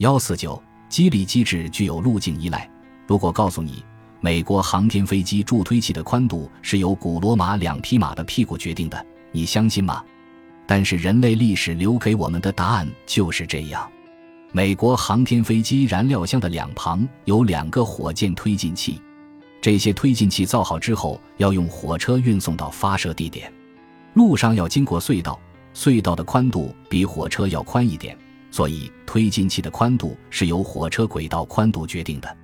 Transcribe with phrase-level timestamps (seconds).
[0.00, 2.66] 幺四九激励机制具有路径依赖。
[3.06, 3.84] 如果告诉你，
[4.22, 10.02] 美国航天飞机助推器的宽度是由古罗马两匹马的屁股决定的，你相信吗？
[10.66, 13.86] 但是人类历史留给我们的答案就是这样。
[14.52, 18.98] 美国航天飞机燃料箱的两旁有两个火箭推进器，
[19.60, 23.52] 这些推进器造好之后要用火车运送到发射地点，
[24.14, 25.38] 路上要经过隧道，
[25.74, 28.16] 隧道的宽度比火车要宽一点。
[28.50, 32.36] 所以，推进器的宽度是由火车轨道宽度决定的。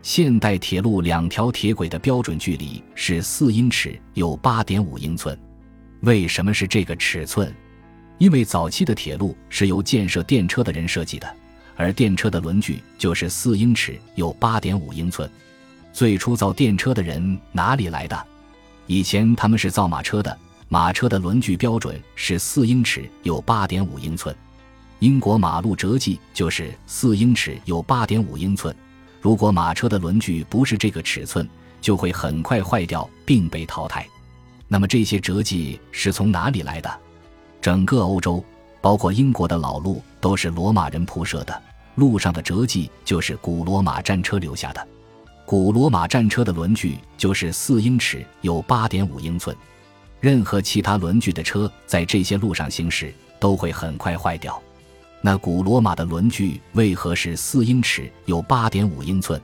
[0.00, 5.38] 现代铁路两条铁轨的标准距离是四英尺，有八点五英寸。
[6.02, 7.52] 为什么是这个尺寸？
[8.18, 11.36] 因为早期的铁路是由建设电车的人设计的，
[11.76, 15.28] 而电车的轮距就是四英尺，有八点五英寸。
[15.92, 18.26] 最初造电车的人哪里来的？
[18.86, 24.34] 以前他们是造马车的，马车的轮距标准是四英尺，有八点五英寸。
[25.00, 28.74] 英国马路折计就是四英尺有八点五英寸。
[29.20, 31.48] 如果马车的轮距不是这个尺寸，
[31.80, 34.06] 就会很快坏掉并被淘汰。
[34.66, 37.00] 那么这些折计是从哪里来的？
[37.60, 38.44] 整个欧洲，
[38.80, 41.62] 包括英国的老路都是罗马人铺设的，
[41.94, 44.88] 路上的折计就是古罗马战车留下的。
[45.46, 49.56] 古罗马战车的轮距就是四英尺有八点五英寸。
[50.20, 54.60] 任何其他轮距的车在这些路上行驶都会很快坏掉。
[55.20, 59.40] 那古罗马的轮距为何是四英尺有八点五英寸？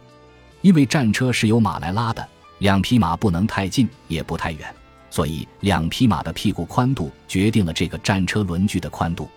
[0.60, 2.26] 因为战车是由马来拉的，
[2.58, 4.72] 两匹马不能太近也不太远，
[5.10, 9.28] 所以两匹马的屁股宽度决定了这个战车轮距的宽度。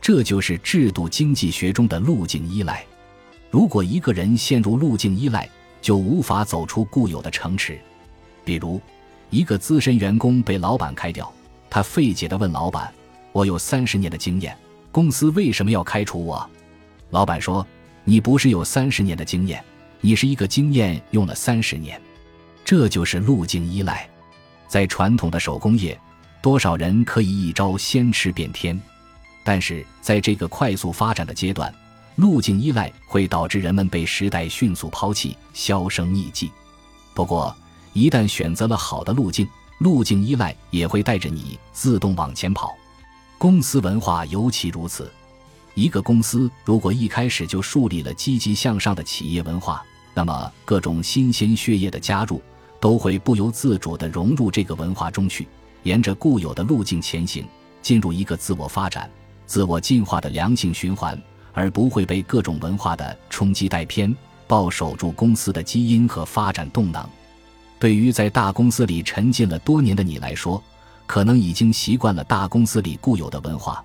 [0.00, 2.84] 这就是制度经济学中的路径依赖。
[3.50, 5.48] 如果一个人陷入路径依赖，
[5.80, 7.78] 就无法走出固有的城池。
[8.44, 8.80] 比如，
[9.30, 11.32] 一个资深员工被老板开掉，
[11.70, 12.92] 他费解地问老板
[13.32, 14.56] ：“我有三十年的经验。”
[14.94, 16.48] 公司为什么要开除我？
[17.10, 17.66] 老板说
[18.06, 19.60] ：“你不是有三十年的经验，
[20.00, 22.00] 你是一个经验用了三十年。”
[22.64, 24.08] 这就是路径依赖。
[24.68, 26.00] 在传统的手工业，
[26.40, 28.80] 多少人可以一招先吃遍天？
[29.42, 31.74] 但是在这个快速发展的阶段，
[32.14, 36.52] 路径依赖会导致人们被时代迅速抛弃，销声匿迹。
[37.14, 37.52] 不过，
[37.94, 39.48] 一旦选择了好的路径，
[39.78, 42.72] 路径依赖也会带着你自动往前跑。
[43.44, 45.12] 公司文化尤其如此。
[45.74, 49.84] 一个公司如果一开始就树立了积极向上的企业文化，
[50.14, 52.40] 那么各种新鲜血液的加入
[52.80, 55.46] 都会不由自主地融入这个文化中去，
[55.82, 57.44] 沿着固有的路径前行，
[57.82, 59.10] 进入一个自我发展、
[59.44, 61.22] 自我进化的良性循环，
[61.52, 64.16] 而不会被各种文化的冲击带偏，
[64.46, 67.06] 抱守住公司的基因和发展动能。
[67.78, 70.64] 对于在大公司里沉浸了多年的你来说，
[71.06, 73.84] 可能已经习惯了大公司里固有的文化，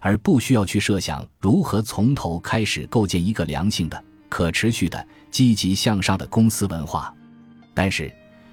[0.00, 7.14] 而不需要去设想如何从头开始构建一个良性的、可持续的、积极向上的公司文化。
[7.72, 8.12] 但是，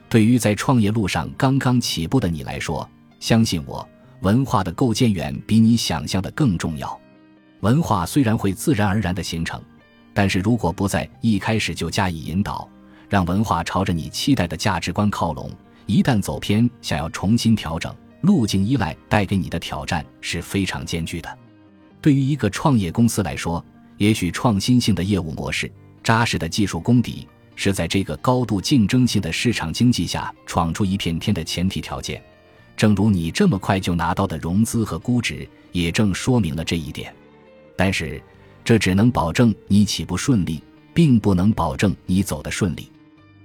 [0.10, 2.88] 对于在创业路上刚刚起步的你来说，
[3.20, 3.88] 相信我，
[4.22, 7.00] 文化的构建远比你想象的更重要。
[7.62, 9.62] 文化虽然会自然而然的形成，
[10.14, 12.70] 但是如果不在一开始就加以引导，
[13.10, 15.50] 让文化朝着你期待的价值观靠拢，
[15.86, 17.94] 一旦走偏，想要重新调整。
[18.24, 21.38] 路径依赖带给你的挑战是非常艰巨的。
[22.02, 23.64] 对于一个创业公司来说，
[23.98, 25.70] 也许创新性的业务模式、
[26.02, 32.24] 扎实的技术功底，是在这个高度竞争性的市场经济下闯出一片天的前提条件。
[32.78, 37.14] 正如你这么快就拿到的融资和估值，也正说明了这一点。
[37.76, 38.24] 但是，
[38.64, 40.64] 这只能保证你起步顺利，
[40.94, 42.90] 并不能保证你走得顺利。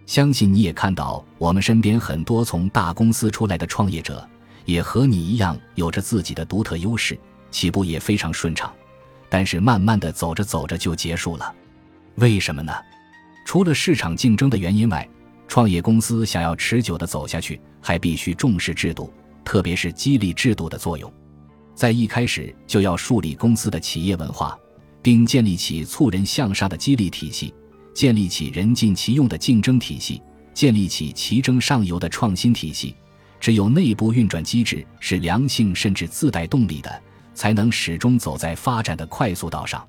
[0.07, 4.27] 相信你也看到，我们身边很多从大公司出来的创业者。
[4.69, 7.19] 也和你一样有着自己的独特优势，
[7.51, 8.71] 起步也非常顺畅，
[9.31, 11.55] 但是慢慢的走着走着就结束了，
[12.17, 12.71] 为什么呢？
[13.47, 15.09] 除了市场竞争的原因外，
[15.49, 19.11] 创业公司想要持久的走下去，还必须重视制度，
[19.43, 21.11] 特别是激励制度的作用，
[21.75, 24.55] 在一开始就要树立公司的企业文化，
[25.01, 27.55] 并建立起促人向上的激励体系，
[27.95, 30.21] 建立起人尽其用的竞争体系，
[30.53, 32.95] 建立起齐争上游的创新体系。
[33.41, 37.03] 只有内部运转机制是良性甚至自带动力的，
[37.35, 39.87] 才能始终走在发展的快速道上。